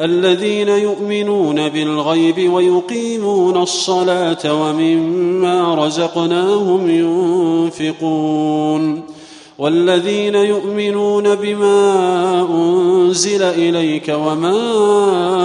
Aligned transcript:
الذين 0.00 0.68
يؤمنون 0.68 1.68
بالغيب 1.68 2.52
ويقيمون 2.52 3.56
الصلاة 3.62 4.62
ومما 4.62 5.74
رزقناهم 5.74 6.90
ينفقون 7.80 9.02
والذين 9.58 10.34
يؤمنون 10.34 11.34
بما 11.34 12.46
أنزل 12.50 13.42
إليك 13.42 14.08
وما 14.08 14.58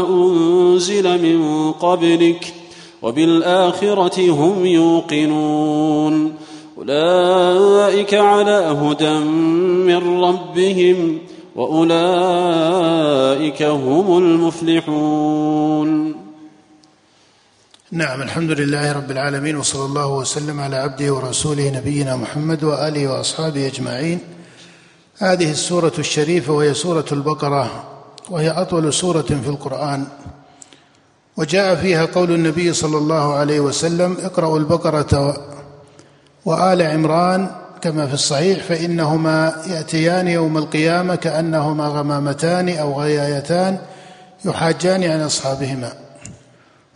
أنزل 0.09 1.21
من 1.21 1.71
قبلك 1.71 2.53
وبالآخرة 3.01 4.31
هم 4.31 4.65
يوقنون 4.65 6.33
أولئك 6.77 8.13
على 8.13 8.77
هدى 8.81 9.19
من 9.85 10.23
ربهم 10.23 11.19
وأولئك 11.55 12.83
هم 13.63 14.17
المفلحون. 14.17 15.89
نعم 17.91 18.21
الحمد 18.21 18.51
لله 18.51 18.91
رب 18.91 19.11
العالمين 19.11 19.55
وصلى 19.55 19.85
الله 19.85 20.07
وسلم 20.07 20.59
على 20.59 20.75
عبده 20.75 21.13
ورسوله 21.13 21.69
نبينا 21.69 22.15
محمد 22.15 22.63
وآله 22.63 23.07
وأصحابه 23.07 23.67
أجمعين. 23.67 24.19
هذه 25.17 25.51
السورة 25.51 25.93
الشريفة 25.99 26.53
وهي 26.53 26.73
سورة 26.73 27.05
البقرة 27.11 27.83
وهي 28.29 28.49
أطول 28.49 28.93
سورة 28.93 29.21
في 29.21 29.47
القرآن. 29.47 30.07
وجاء 31.37 31.75
فيها 31.75 32.05
قول 32.05 32.31
النبي 32.31 32.73
صلى 32.73 32.97
الله 32.97 33.33
عليه 33.33 33.59
وسلم 33.59 34.17
اقرأوا 34.19 34.59
البقرة 34.59 35.37
وآل 36.45 36.81
عمران 36.81 37.64
كما 37.85 38.07
في 38.07 38.13
الصحيح 38.13 38.63
فإنهما 38.63 39.55
يأتيان 39.67 40.27
يوم 40.27 40.57
القيامة 40.57 41.15
كأنهما 41.15 41.87
غمامتان 41.87 42.77
أو 42.77 43.01
غيايتان 43.01 43.77
يحاجان 44.45 45.03
عن 45.03 45.21
أصحابهما. 45.21 45.93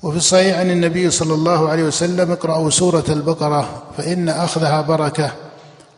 وفي 0.04 0.18
الصحيح 0.18 0.60
عن 0.60 0.72
النبي 0.72 1.10
صلى 1.10 1.34
الله 1.34 1.70
عليه 1.70 1.84
وسلم 1.84 2.32
اقرأوا 2.32 2.70
سورة 2.70 3.04
البقرة 3.10 3.84
فإن 3.98 4.30
أخذها 4.30 4.82
بركة 4.82 5.32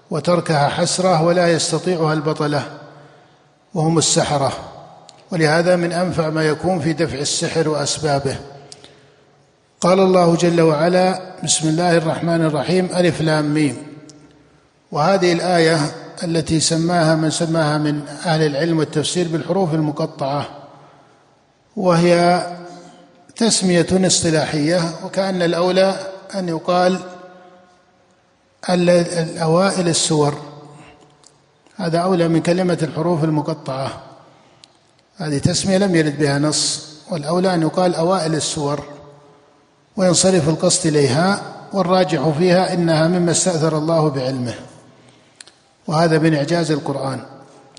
وتركها 0.10 0.70
حسرة 0.70 1.24
ولا 1.24 1.52
يستطيعها 1.52 2.14
البطلة 2.14 2.64
وهم 3.74 3.98
السحرة. 3.98 4.52
ولهذا 5.32 5.76
من 5.76 5.92
أنفع 5.92 6.30
ما 6.30 6.44
يكون 6.44 6.80
في 6.80 6.94
دفع 6.94 7.18
السحر 7.18 7.70
وأسبابه. 7.70 8.36
قال 9.82 10.00
الله 10.00 10.36
جل 10.36 10.62
وعلا 10.62 11.22
بسم 11.44 11.70
الله 11.70 11.98
الرحمن 11.98 12.46
الرحيم 12.46 12.90
ألف 12.96 13.22
لام 13.22 13.54
ميم. 13.54 13.91
وهذه 14.92 15.34
الآية 15.34 15.80
التي 16.24 16.60
سماها 16.60 17.16
من 17.16 17.30
سماها 17.30 17.78
من 17.78 18.08
أهل 18.26 18.42
العلم 18.42 18.80
والتفسير 18.80 19.28
بالحروف 19.28 19.74
المقطعة 19.74 20.50
وهي 21.76 22.48
تسمية 23.36 23.88
اصطلاحية 23.92 24.82
وكأن 25.06 25.42
الأولى 25.42 25.96
أن 26.36 26.50
يقال 26.50 27.00
الأوائل 28.70 29.88
السور. 29.88 30.38
هذا 31.76 32.00
أولى 32.00 32.28
من 32.28 32.42
كلمة 32.42 32.78
الحروف 32.82 33.24
المقطعة. 33.24 34.02
هذه 35.18 35.38
تسمية 35.38 35.78
لم 35.78 35.96
يرد 35.96 36.20
بها 36.20 36.40
نص 36.40 36.88
والأولى 37.12 37.54
أن 37.54 37.62
يقال 37.62 37.96
أوائل 37.96 38.36
السور. 38.36 38.84
وينصرف 39.98 40.50
القصد 40.50 40.88
إليها 40.88 41.42
والراجح 41.74 42.30
فيها 42.30 42.74
إنها 42.74 43.08
مما 43.08 43.32
استأثر 43.32 43.78
الله 43.78 44.10
بعلمه. 44.10 44.54
وهذا 45.88 46.18
من 46.18 46.36
إعجاز 46.36 46.72
القرآن 46.72 47.20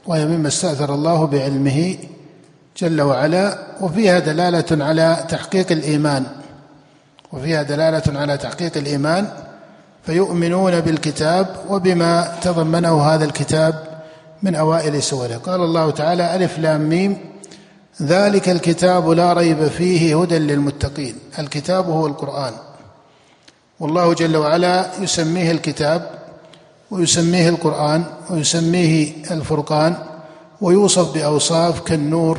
وهي 0.07 0.27
مما 0.27 0.49
استأثر 0.49 0.95
الله 0.95 1.27
بعلمه 1.27 1.97
جل 2.77 3.01
وعلا 3.01 3.59
وفيها 3.81 4.19
دلالة 4.19 4.85
على 4.85 5.25
تحقيق 5.29 5.73
الإيمان. 5.73 6.27
وفيها 7.33 7.63
دلالة 7.63 8.21
على 8.21 8.37
تحقيق 8.37 8.77
الإيمان 8.77 9.29
فيؤمنون 10.07 10.81
بالكتاب 10.81 11.57
وبما 11.69 12.39
تضمنه 12.43 13.03
هذا 13.03 13.25
الكتاب 13.25 14.03
من 14.43 14.55
أوائل 14.55 15.03
سوره. 15.03 15.37
قال 15.37 15.61
الله 15.61 15.91
تعالى 15.91 16.35
ألف 16.35 16.59
لام 16.59 16.81
ميم. 16.81 17.17
ذلك 18.03 18.49
الكتاب 18.49 19.11
لا 19.11 19.33
ريب 19.33 19.67
فيه 19.69 20.23
هدى 20.23 20.39
للمتقين. 20.39 21.15
الكتاب 21.39 21.91
هو 21.91 22.07
القرآن. 22.07 22.53
والله 23.81 24.15
جل 24.15 24.37
وعلا 24.37 24.87
يسميه 25.01 25.51
الكتاب 25.51 26.22
ويسميه 26.93 27.49
القرآن 27.49 28.05
ويسميه 28.31 29.13
الفرقان 29.31 29.97
ويوصف 30.61 31.15
بأوصاف 31.15 31.81
كالنور 31.81 32.39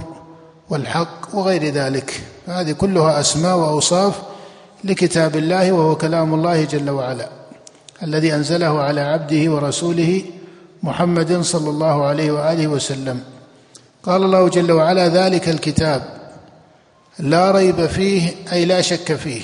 والحق 0.69 1.35
وغير 1.35 1.63
ذلك. 1.63 2.21
هذه 2.47 2.71
كلها 2.71 3.19
أسماء 3.19 3.57
وأوصاف 3.57 4.21
لكتاب 4.83 5.35
الله 5.35 5.71
وهو 5.71 5.95
كلام 5.95 6.33
الله 6.33 6.63
جل 6.63 6.89
وعلا 6.89 7.29
الذي 8.03 8.35
أنزله 8.35 8.81
على 8.81 9.01
عبده 9.01 9.51
ورسوله 9.51 10.21
محمد 10.83 11.41
صلى 11.41 11.69
الله 11.69 12.05
عليه 12.05 12.31
وآله 12.31 12.67
وسلم. 12.67 13.19
قال 14.03 14.23
الله 14.23 14.49
جل 14.49 14.71
وعلا 14.71 15.07
ذلك 15.07 15.49
الكتاب 15.49 16.01
لا 17.19 17.51
ريب 17.51 17.85
فيه 17.85 18.29
أي 18.51 18.65
لا 18.65 18.81
شك 18.81 19.15
فيه 19.15 19.41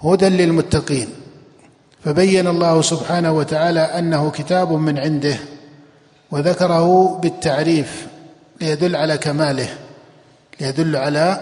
هدى 0.00 0.28
للمتقين. 0.28 1.08
فبين 2.04 2.46
الله 2.46 2.82
سبحانه 2.82 3.32
وتعالى 3.32 3.80
أنه 3.80 4.30
كتاب 4.30 4.72
من 4.72 4.98
عنده 4.98 5.36
وذكره 6.30 7.18
بالتعريف 7.22 8.06
ليدل 8.60 8.96
على 8.96 9.18
كماله 9.18 9.68
ليدل 10.60 10.96
على 10.96 11.40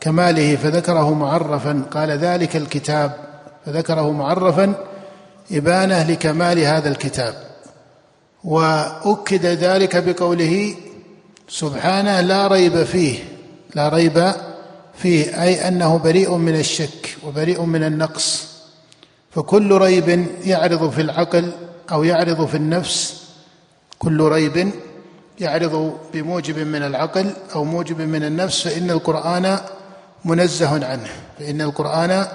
كماله 0.00 0.56
فذكره 0.56 1.14
معرفا 1.14 1.82
قال 1.90 2.10
ذلك 2.10 2.56
الكتاب 2.56 3.12
فذكره 3.66 4.12
معرفا 4.12 4.74
إبانة 5.52 6.02
لكمال 6.02 6.58
هذا 6.58 6.88
الكتاب. 6.88 7.34
وأكد 8.44 9.46
ذلك 9.46 9.96
بقوله 9.96 10.74
سبحانه 11.48 12.20
لا 12.20 12.46
ريب 12.46 12.84
فيه 12.84 13.18
لا 13.74 13.88
ريب 13.88 14.32
فيه 14.98 15.42
أي 15.42 15.68
أنه 15.68 15.98
بريء 15.98 16.36
من 16.36 16.56
الشك 16.56 17.16
وبريء 17.26 17.62
من 17.62 17.84
النقص. 17.84 18.49
فكل 19.30 19.72
ريب 19.78 20.26
يعرض 20.44 20.90
في 20.90 21.00
العقل 21.00 21.52
أو 21.92 22.04
يعرض 22.04 22.46
في 22.46 22.56
النفس. 22.56 23.24
كل 23.98 24.22
ريب 24.22 24.70
يعرض 25.40 25.98
بموجب 26.12 26.58
من 26.58 26.82
العقل 26.82 27.30
أو 27.54 27.64
موجب 27.64 28.00
من 28.00 28.24
النفس 28.24 28.68
فإن 28.68 28.90
القرآن 28.90 29.58
منزه 30.24 30.86
عنه 30.86 31.08
فإن 31.38 31.60
القرآن 31.60 32.26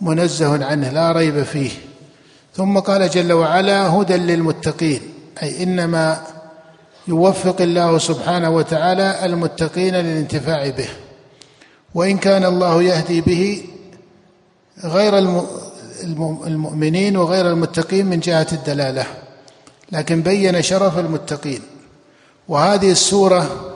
منزه 0.00 0.64
عنه 0.66 0.90
لا 0.90 1.12
ريب 1.12 1.42
فيه. 1.42 1.70
ثم 2.54 2.78
قال 2.78 3.10
جل 3.10 3.32
وعلا 3.32 3.86
هدى 3.88 4.16
للمتقين 4.16 5.00
أي 5.42 5.62
إنما 5.62 6.22
يوفق 7.08 7.60
الله 7.60 7.98
سبحانه 7.98 8.50
وتعالى 8.50 9.24
المتقين 9.24 9.94
للانتفاع 9.94 10.68
به. 10.68 10.88
وإن 11.94 12.18
كان 12.18 12.44
الله 12.44 12.82
يهدي 12.82 13.20
به 13.20 13.64
غير 14.84 15.18
المؤمنين 16.46 17.16
وغير 17.16 17.50
المتقين 17.50 18.06
من 18.06 18.20
جهة 18.20 18.46
الدلالة 18.52 19.06
لكن 19.92 20.22
بين 20.22 20.62
شرف 20.62 20.98
المتقين. 20.98 21.60
وهذه 22.48 22.90
السورة 22.90 23.74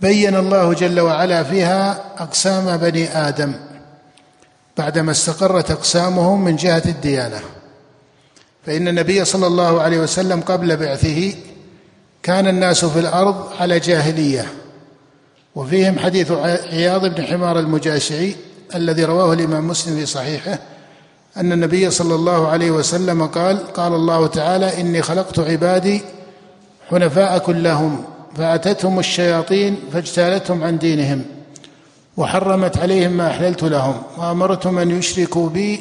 بين 0.00 0.36
الله 0.36 0.72
جل 0.72 1.00
وعلا 1.00 1.42
فيها 1.42 2.04
أقسام 2.18 2.76
بني 2.76 3.08
آدم 3.08 3.52
بعدما 4.78 5.10
استقرت 5.10 5.70
أقسامهم 5.70 6.44
من 6.44 6.56
جهة 6.56 6.82
الديانة. 6.86 7.40
فإن 8.66 8.88
النبي 8.88 9.24
صلى 9.24 9.46
الله 9.46 9.80
عليه 9.80 9.98
وسلم 9.98 10.40
قبل 10.40 10.76
بعثه 10.76 11.34
كان 12.22 12.48
الناس 12.48 12.84
في 12.84 12.98
الأرض 12.98 13.52
على 13.60 13.78
جاهلية. 13.78 14.46
وفيهم 15.54 15.98
حديث 15.98 16.32
عياض 16.72 17.06
بن 17.06 17.24
حمار 17.24 17.58
المجاشعي 17.58 18.36
الذي 18.74 19.04
رواه 19.04 19.32
الإمام 19.32 19.68
مسلم 19.68 19.96
في 19.96 20.06
صحيحه 20.06 20.58
أن 21.36 21.52
النبي 21.52 21.90
صلى 21.90 22.14
الله 22.14 22.48
عليه 22.48 22.70
وسلم 22.70 23.26
قال 23.26 23.72
قال 23.72 23.92
الله 23.92 24.26
تعالى 24.26 24.80
إني 24.80 25.02
خلقت 25.02 25.38
عبادي 25.38 26.02
حنفاء 26.90 27.38
كلهم 27.38 28.04
فأتتهم 28.36 28.98
الشياطين 28.98 29.76
فاجتالتهم 29.92 30.64
عن 30.64 30.78
دينهم 30.78 31.24
وحرمت 32.16 32.78
عليهم 32.78 33.12
ما 33.12 33.30
أحللت 33.30 33.62
لهم 33.62 34.02
وامرتهم 34.16 34.78
ان 34.78 34.90
يشركوا 34.98 35.48
بي 35.48 35.80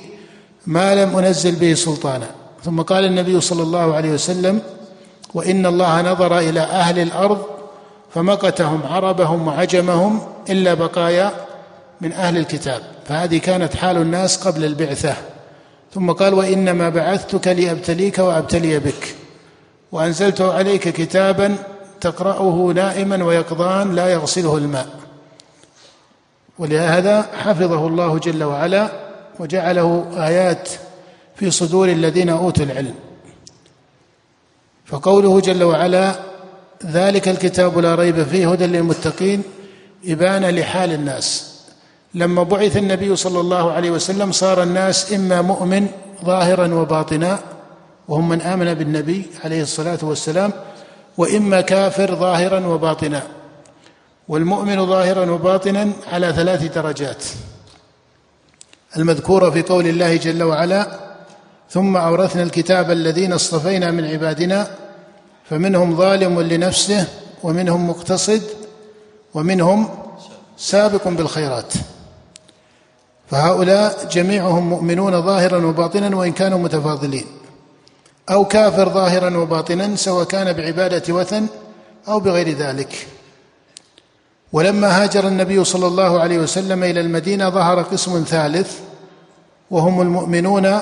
ما 0.67 0.95
لم 0.95 1.17
أنزل 1.17 1.55
به 1.55 1.73
سلطانا. 1.73 2.27
ثم 2.63 2.81
قال 2.81 3.05
النبي 3.05 3.41
صلى 3.41 3.63
الله 3.63 3.95
عليه 3.95 4.11
وسلم 4.11 4.61
وإن 5.33 5.65
الله 5.65 6.01
نظر 6.01 6.39
إلى 6.39 6.59
أهل 6.59 6.99
الأرض 6.99 7.41
فمقتهم 8.13 8.81
عربهم 8.83 9.47
وعجمهم 9.47 10.21
إلا 10.49 10.73
بقايا 10.73 11.31
من 12.01 12.13
أهل 12.13 12.37
الكتاب. 12.37 12.81
فهذه 13.05 13.37
كانت 13.37 13.75
حال 13.75 13.97
الناس 13.97 14.37
قبل 14.37 14.65
البعثة. 14.65 15.13
ثم 15.93 16.11
قال 16.11 16.33
وإنما 16.33 16.89
بعثتك 16.89 17.47
لأبتليك 17.47 18.19
وأبتلي 18.19 18.79
بك. 18.79 19.15
وأنزلت 19.91 20.41
عليك 20.41 20.89
كتابا 20.89 21.55
تقرأه 22.01 22.71
نائما 22.75 23.23
ويقظان 23.23 23.95
لا 23.95 24.07
يغسله 24.07 24.57
الماء. 24.57 24.87
ولهذا 26.59 27.21
حفظه 27.21 27.87
الله 27.87 28.19
جل 28.19 28.43
وعلا 28.43 28.89
وجعله 29.39 30.05
آيات 30.17 30.69
في 31.35 31.51
صدور 31.51 31.89
الذين 31.89 32.29
أوتوا 32.29 32.65
العلم. 32.65 32.95
فقوله 34.85 35.39
جل 35.39 35.63
وعلا 35.63 36.15
ذلك 36.85 37.27
الكتاب 37.27 37.79
لا 37.79 37.95
ريب 37.95 38.23
فيه 38.23 38.51
هدى 38.51 38.65
للمتقين 38.65 39.43
إبانة 40.05 40.49
لحال 40.49 40.93
الناس. 40.93 41.46
لما 42.17 42.43
بعث 42.43 42.77
النبي 42.77 43.15
صلى 43.15 43.39
الله 43.39 43.71
عليه 43.71 43.91
وسلم 43.91 44.31
صار 44.31 44.63
الناس 44.63 45.13
إما 45.13 45.41
مؤمن 45.41 45.87
ظاهرا 46.25 46.75
وباطنا 46.75 47.39
وهم 48.07 48.29
من 48.29 48.41
آمن 48.41 48.73
بالنبي 48.73 49.25
عليه 49.43 49.61
الصلاة 49.61 49.97
والسلام 50.01 50.51
وإما 51.17 51.61
كافر 51.61 52.15
ظاهرا 52.15 52.67
وباطنا. 52.67 53.23
والمؤمن 54.27 54.85
ظاهرا 54.85 55.31
وباطنا 55.31 55.89
على 56.11 56.33
ثلاث 56.33 56.63
درجات. 56.63 57.23
المذكورة 58.97 59.49
في 59.49 59.61
قول 59.61 59.87
الله 59.87 60.15
جل 60.15 60.43
وعلا 60.43 60.99
ثم 61.69 61.97
أورثنا 61.97 62.43
الكتاب 62.43 62.91
الذين 62.91 63.33
اصطفينا 63.33 63.91
من 63.91 64.05
عبادنا 64.05 64.67
فمنهم 65.49 65.97
ظالم 65.97 66.41
لنفسه 66.41 67.07
ومنهم 67.43 67.89
مقتصد 67.89 68.41
ومنهم 69.33 69.89
سابق 70.57 71.07
بالخيرات. 71.07 71.73
فهؤلاء 73.27 74.07
جميعهم 74.11 74.69
مؤمنون 74.69 75.21
ظاهرا 75.21 75.65
وباطنا 75.65 76.15
وإن 76.15 76.31
كانوا 76.31 76.59
متفاضلين. 76.59 77.25
أو 78.29 78.45
كافر 78.45 78.89
ظاهرا 78.89 79.37
وباطنا 79.37 79.95
سواء 79.95 80.23
كان 80.23 80.53
بعبادة 80.53 81.13
وثن 81.13 81.47
أو 82.07 82.19
بغير 82.19 82.49
ذلك. 82.49 83.07
ولما 84.53 85.03
هاجر 85.03 85.27
النبي 85.27 85.63
صلى 85.63 85.87
الله 85.87 86.19
عليه 86.19 86.39
وسلم 86.39 86.83
إلى 86.83 86.99
المدينة 86.99 87.49
ظهر 87.49 87.81
قسم 87.81 88.23
ثالث 88.27 88.79
وهم 89.71 90.01
المؤمنون 90.01 90.79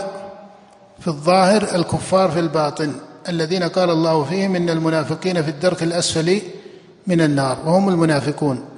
في 1.00 1.08
الظاهر 1.08 1.76
الكفار 1.76 2.32
في 2.32 2.40
الباطن 2.40 2.94
الذين 3.30 3.64
قال 3.64 3.90
الله 3.90 4.24
فيهم 4.24 4.56
إن 4.56 4.70
المنافقين 4.70 5.44
في 5.44 5.50
الدرك 5.50 5.84
الأسفل 5.84 6.42
من 7.08 7.22
النار 7.22 7.58
وهم 7.66 7.90
المنافقون. 7.90 8.75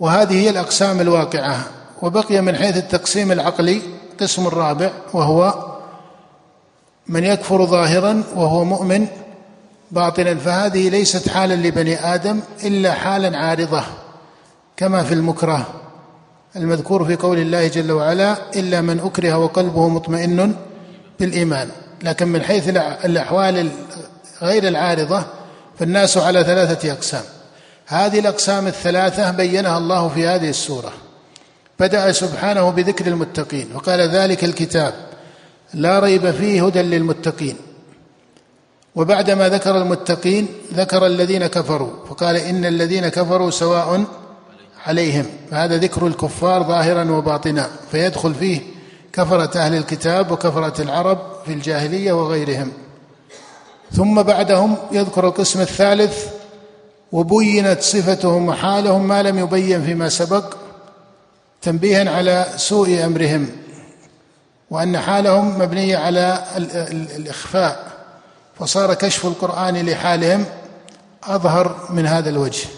وهذه 0.00 0.34
هي 0.34 0.50
الأقسام 0.50 1.00
الواقعة. 1.00 1.64
وبقي 2.02 2.40
من 2.40 2.56
حيث 2.56 2.76
التقسيم 2.76 3.32
العقلي 3.32 3.82
قسم 4.20 4.46
الرابع 4.46 4.90
وهو 5.12 5.54
من 7.06 7.24
يكفر 7.24 7.66
ظاهرا 7.66 8.22
وهو 8.36 8.64
مؤمن 8.64 9.06
باطنا 9.90 10.34
فهذه 10.34 10.88
ليست 10.88 11.28
حالا 11.28 11.54
لبني 11.54 12.14
آدم 12.14 12.40
إلا 12.64 12.94
حالا 12.94 13.38
عارضة 13.38 13.82
كما 14.76 15.02
في 15.02 15.14
المكره 15.14 15.66
المذكور 16.56 17.04
في 17.04 17.16
قول 17.16 17.38
الله 17.38 17.68
جل 17.68 17.92
وعلا 17.92 18.36
إلا 18.56 18.80
من 18.80 19.00
أكره 19.00 19.38
وقلبه 19.38 19.88
مطمئن 19.88 20.54
بالإيمان. 21.20 21.68
لكن 22.02 22.28
من 22.28 22.42
حيث 22.42 22.68
الأحوال 23.04 23.68
غير 24.42 24.68
العارضة 24.68 25.22
فالناس 25.78 26.18
على 26.18 26.44
ثلاثة 26.44 26.92
أقسام. 26.92 27.22
هذه 27.90 28.18
الأقسام 28.18 28.66
الثلاثة 28.66 29.30
بينها 29.30 29.78
الله 29.78 30.08
في 30.08 30.26
هذه 30.26 30.48
السورة. 30.48 30.92
بدأ 31.80 32.12
سبحانه 32.12 32.70
بذكر 32.70 33.06
المتقين 33.06 33.68
وقال 33.74 34.00
ذلك 34.00 34.44
الكتاب 34.44 34.94
لا 35.74 35.98
ريب 35.98 36.30
فيه 36.30 36.66
هدى 36.66 36.82
للمتقين. 36.82 37.56
وبعدما 38.94 39.48
ذكر 39.48 39.76
المتقين 39.76 40.48
ذكر 40.74 41.06
الذين 41.06 41.46
كفروا 41.46 41.90
فقال 42.08 42.36
إن 42.36 42.64
الذين 42.64 43.08
كفروا 43.08 43.50
سواء 43.50 44.04
عليهم. 44.86 45.26
فهذا 45.50 45.76
ذكر 45.76 46.06
الكفار 46.06 46.62
ظاهرا 46.62 47.10
وباطنا 47.10 47.70
فيدخل 47.90 48.34
فيه 48.34 48.60
كفرة 49.12 49.58
أهل 49.58 49.74
الكتاب 49.74 50.30
وكفرة 50.30 50.82
العرب 50.82 51.18
في 51.46 51.52
الجاهلية 51.52 52.12
وغيرهم. 52.12 52.72
ثم 53.92 54.22
بعدهم 54.22 54.76
يذكر 54.92 55.26
القسم 55.26 55.60
الثالث 55.60 56.39
وبينت 57.12 57.82
صفتهم 57.82 58.48
وحالهم 58.48 59.08
ما 59.08 59.22
لم 59.22 59.38
يبين 59.38 59.84
فيما 59.84 60.08
سبق 60.08 60.54
تنبيها 61.62 62.16
على 62.16 62.46
سوء 62.56 63.04
أمرهم 63.04 63.48
وأن 64.70 64.98
حالهم 64.98 65.58
مبنيه 65.58 65.96
على 65.96 66.44
الإخفاء 67.16 67.90
فصار 68.58 68.94
كشف 68.94 69.26
القرآن 69.26 69.86
لحالهم 69.86 70.44
أظهر 71.24 71.76
من 71.90 72.06
هذا 72.06 72.30
الوجه. 72.30 72.68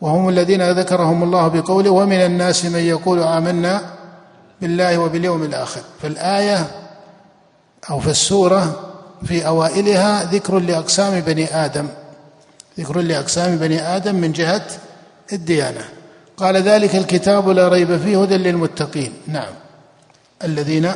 وهم 0.00 0.28
الذين 0.28 0.70
ذكرهم 0.70 1.22
الله 1.22 1.48
بقوله 1.48 1.90
ومن 1.90 2.16
الناس 2.16 2.64
من 2.64 2.80
يقول 2.80 3.22
آمنا 3.22 3.80
بالله 4.60 4.98
وباليوم 4.98 5.42
الآخر 5.42 5.80
فالآية 6.02 6.66
أو 7.90 8.00
في 8.00 8.10
السورة 8.10 8.90
في 9.24 9.46
أوائلها 9.46 10.24
ذكر 10.24 10.58
لأقسام 10.58 11.20
بني 11.20 11.64
آدم. 11.64 11.88
ذكر 12.78 13.00
لاقسام 13.00 13.56
بني 13.56 13.96
آدم 13.96 14.14
من 14.14 14.32
جهة 14.32 14.66
الديانة. 15.32 15.84
قال 16.36 16.56
ذلك 16.56 16.96
الكتاب 16.96 17.48
لا 17.48 17.68
ريب 17.68 17.96
فيه 17.96 18.22
هدى 18.22 18.36
للمتقين. 18.36 19.12
نعم. 19.26 19.52
الذين 20.44 20.92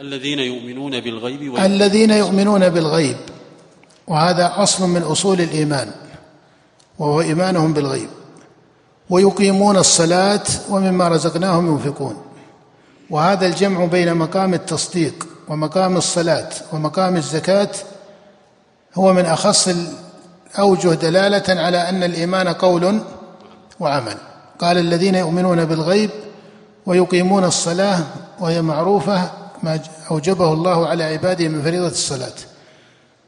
الذين 0.00 0.38
يؤمنون 0.38 1.00
بالغيب 1.00 1.56
الذين 1.56 2.10
يؤمنون 2.10 2.68
بالغيب. 2.68 3.16
وهذا 4.06 4.52
أصل 4.56 4.88
من 4.88 5.02
أصول 5.02 5.40
الإيمان. 5.40 5.90
وهو 6.98 7.20
إيمانهم 7.20 7.72
بالغيب. 7.72 8.08
ويقيمون 9.10 9.76
الصلاة 9.76 10.44
ومما 10.70 11.08
رزقناهم 11.08 11.66
ينفقون. 11.72 12.16
وهذا 13.10 13.46
الجمع 13.46 13.84
بين 13.84 14.14
مقام 14.14 14.54
التصديق 14.54 15.26
ومقام 15.48 15.96
الصلاة 15.96 16.48
ومقام 16.72 17.16
الزكاة 17.16 17.70
هو 18.94 19.12
من 19.12 19.26
أخص 19.26 19.68
الاوجه 20.54 20.88
دلالة 20.88 21.60
على 21.60 21.88
أن 21.88 22.02
الإيمان 22.02 22.48
قول 22.48 23.00
وعمل. 23.80 24.16
قال 24.58 24.78
الذين 24.78 25.14
يؤمنون 25.14 25.64
بالغيب 25.64 26.10
ويقيمون 26.86 27.44
الصلاة 27.44 28.00
وهي 28.40 28.62
معروفة 28.62 29.30
ما 29.62 29.80
أوجبه 30.10 30.52
الله 30.52 30.88
على 30.88 31.04
عباده 31.04 31.48
من 31.48 31.62
فريضة 31.62 31.86
الصلاة. 31.86 32.32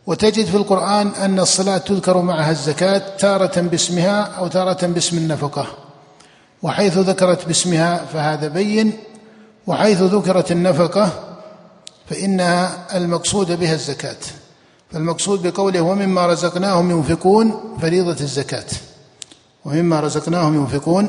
وتجد 0.07 0.47
في 0.47 0.57
القرآن 0.57 1.09
أن 1.09 1.39
الصلاة 1.39 1.79
تذكر 1.79 2.19
معها 2.23 2.51
الزكاة 2.51 3.03
تارة 3.19 3.61
باسمها 3.61 4.23
أو 4.23 4.47
تارة 4.47 4.87
باسم 4.87 5.19
النفقة. 5.19 5.67
وحيث 6.63 6.99
ذكرت 6.99 7.47
باسمها 7.47 8.05
فهذا 8.13 8.49
بين 8.49 8.93
وحيث 9.67 10.03
ذكرت 10.03 10.53
النفقة 10.53 11.11
فإنها 12.11 12.87
المقصود 12.97 13.53
بها 13.53 13.75
الزكاة. 13.75 14.17
فالمقصود 14.93 15.47
بقوله 15.47 15.81
ومما 15.81 16.27
رزقناهم 16.27 16.91
ينفقون 16.91 17.61
فريضة 17.81 18.21
الزكاة. 18.21 18.67
ومما 19.65 20.01
رزقناهم 20.01 20.55
ينفقون 20.55 21.09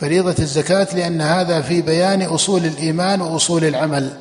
فريضة 0.00 0.34
الزكاة 0.38 0.96
لأن 0.96 1.20
هذا 1.20 1.60
في 1.60 1.82
بيان 1.82 2.22
أصول 2.22 2.64
الإيمان 2.64 3.20
وأصول 3.20 3.64
العمل. 3.64 4.16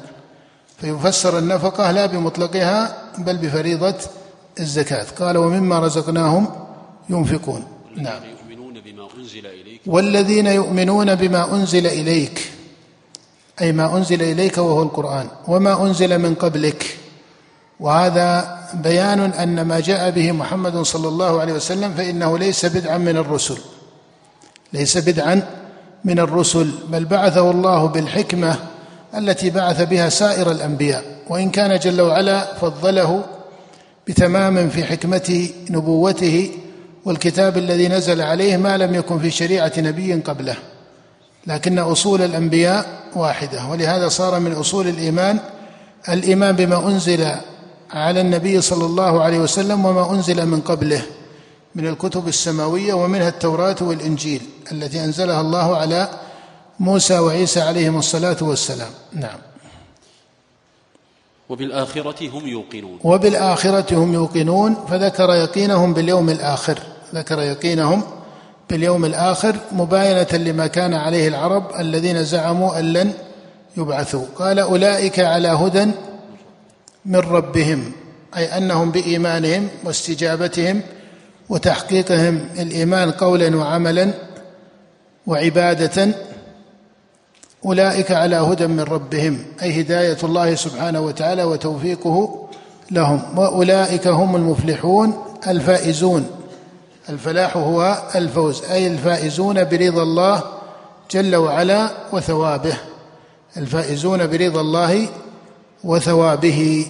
فيفسر 0.77 1.37
النفقة 1.37 1.91
لا 1.91 2.05
بمطلقها 2.05 2.97
بل 3.17 3.37
بفريضة 3.37 3.95
الزكاة. 4.59 5.05
قال 5.19 5.37
ومما 5.37 5.79
رزقناهم 5.79 6.47
ينفقون. 7.09 7.63
نعم. 7.97 8.21
يؤمنون 8.23 8.73
بما 8.85 9.07
أنزل 9.17 9.45
إليك. 9.45 9.81
والذين 9.85 10.47
يؤمنون 10.47 11.15
بما 11.15 11.55
أنزل 11.55 11.87
إليك. 11.87 12.51
أي 13.61 13.71
ما 13.71 13.97
أنزل 13.97 14.21
إليك 14.21 14.57
وهو 14.57 14.83
القرآن. 14.83 15.27
وما 15.47 15.85
أنزل 15.85 16.19
من 16.19 16.35
قبلك. 16.35 16.97
وهذا 17.79 18.59
بيان 18.73 19.19
أن 19.19 19.61
ما 19.61 19.79
جاء 19.79 20.09
به 20.09 20.31
محمد 20.31 20.81
صلى 20.81 21.07
الله 21.07 21.41
عليه 21.41 21.53
وسلم 21.53 21.93
فإنه 21.93 22.37
ليس 22.37 22.65
بدعا 22.65 22.97
من 22.97 23.17
الرسل. 23.17 23.57
ليس 24.73 24.97
بدعا 24.97 25.41
من 26.05 26.19
الرسل 26.19 26.71
بل 26.89 27.05
بعثه 27.05 27.51
الله 27.51 27.87
بالحكمة 27.87 28.55
التي 29.17 29.49
بعث 29.49 29.81
بها 29.81 30.09
سائر 30.09 30.51
الأنبياء. 30.51 31.03
وإن 31.29 31.49
كان 31.49 31.79
جل 31.79 32.01
وعلا 32.01 32.53
فضله 32.55 33.23
بتمام 34.07 34.69
في 34.69 34.83
حكمة 34.83 35.49
نبوته 35.69 36.51
والكتاب 37.05 37.57
الذي 37.57 37.87
نزل 37.87 38.21
عليه 38.21 38.57
ما 38.57 38.77
لم 38.77 38.95
يكن 38.95 39.19
في 39.19 39.31
شريعة 39.31 39.71
نبي 39.77 40.13
قبله. 40.13 40.55
لكن 41.47 41.79
أصول 41.79 42.21
الأنبياء 42.21 42.85
واحدة 43.15 43.65
ولهذا 43.65 44.07
صار 44.07 44.39
من 44.39 44.51
أصول 44.51 44.87
الإيمان 44.87 45.39
الإيمان 46.09 46.55
بما 46.55 46.87
أنزل 46.87 47.27
على 47.93 48.21
النبي 48.21 48.61
صلى 48.61 48.85
الله 48.85 49.23
عليه 49.23 49.39
وسلم 49.39 49.85
وما 49.85 50.11
أنزل 50.11 50.45
من 50.45 50.61
قبله 50.61 51.01
من 51.75 51.87
الكتب 51.87 52.27
السماوية 52.27 52.93
ومنها 52.93 53.29
التوراة 53.29 53.75
والإنجيل 53.81 54.41
التي 54.71 55.03
أنزلها 55.03 55.41
الله 55.41 55.77
على 55.77 56.09
موسى 56.79 57.19
وعيسى 57.19 57.61
عليهم 57.61 57.97
الصلاة 57.97 58.37
والسلام. 58.41 58.91
نعم. 59.13 59.37
وبالآخرة 61.49 62.29
هم 62.29 62.47
يوقنون. 62.47 62.99
وبالآخرة 63.03 63.95
هم 63.95 64.13
يوقنون 64.13 64.75
فذكر 64.89 65.33
يقينهم 65.33 65.93
باليوم 65.93 66.29
الآخر. 66.29 66.79
ذكر 67.15 67.41
يقينهم 67.41 68.01
باليوم 68.69 69.05
الآخر 69.05 69.55
مباينة 69.71 70.27
لما 70.33 70.67
كان 70.67 70.93
عليه 70.93 71.27
العرب 71.27 71.63
الذين 71.79 72.23
زعموا 72.23 72.79
أن 72.79 72.93
لن 72.93 73.13
يبعثوا. 73.77 74.25
قال 74.35 74.59
أولئك 74.59 75.19
على 75.19 75.47
هدى 75.47 75.91
من 77.05 77.19
ربهم 77.19 77.91
أي 78.37 78.57
أنهم 78.57 78.91
بإيمانهم 78.91 79.67
واستجابتهم 79.83 80.81
وتحقيقهم 81.49 82.47
الإيمان 82.59 83.11
قولا 83.11 83.55
وعملا 83.55 84.13
وعبادة 85.27 86.07
أولئك 87.65 88.11
على 88.11 88.35
هدى 88.35 88.67
من 88.67 88.79
ربهم 88.79 89.45
أي 89.61 89.81
هداية 89.81 90.17
الله 90.23 90.55
سبحانه 90.55 90.99
وتعالى 90.99 91.43
وتوفيقه 91.43 92.49
لهم. 92.91 93.21
وأولئك 93.37 94.07
هم 94.07 94.35
المفلحون 94.35 95.13
الفائزون. 95.47 96.27
الفلاح 97.09 97.57
هو 97.57 97.97
الفوز 98.15 98.63
أي 98.63 98.87
الفائزون 98.87 99.63
برضا 99.63 100.03
الله 100.03 100.43
جل 101.11 101.35
وعلا 101.35 101.89
وثوابه. 102.11 102.77
الفائزون 103.57 104.27
برضا 104.27 104.61
الله 104.61 105.07
وثوابه. 105.83 106.87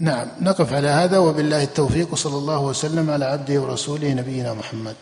نعم 0.00 0.28
نقف 0.40 0.72
على 0.72 0.88
هذا 0.88 1.18
وبالله 1.18 1.62
التوفيق 1.62 2.14
صلى 2.14 2.36
الله 2.36 2.60
وسلم 2.60 3.10
على 3.10 3.24
عبده 3.24 3.60
ورسوله 3.60 4.12
نبينا 4.14 4.54
محمد. 4.54 4.96